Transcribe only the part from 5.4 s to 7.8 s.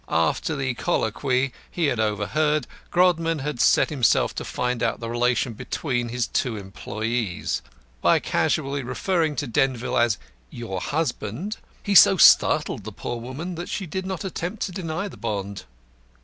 between his two employees.